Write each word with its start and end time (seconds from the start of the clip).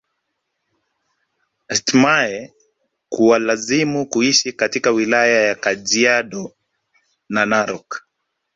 Htimae 1.67 2.51
kuwalazimu 3.09 4.05
kuishi 4.05 4.53
katika 4.53 4.91
wilaya 4.91 5.41
ya 5.41 5.55
Kajaido 5.55 6.53
na 7.29 7.45
Narok 7.45 8.07